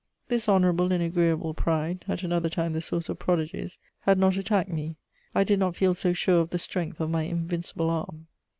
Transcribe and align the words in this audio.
This 0.29 0.49
honourable 0.49 0.91
and 0.91 1.03
agreeable 1.03 1.53
pride, 1.53 2.05
at 2.07 2.23
another 2.23 2.49
time 2.49 2.73
the 2.73 2.81
source 2.81 3.07
of 3.07 3.19
prodigies, 3.19 3.77
had 3.99 4.17
not 4.17 4.35
attacked 4.35 4.71
me: 4.71 4.97
I 5.35 5.43
did 5.43 5.59
not 5.59 5.75
feel 5.75 5.93
so 5.93 6.11
sure 6.11 6.39
of 6.41 6.49
the 6.49 6.57
strength 6.57 6.99
of 6.99 7.11
my 7.11 7.21
invincible 7.21 7.91
arm. 7.91 8.25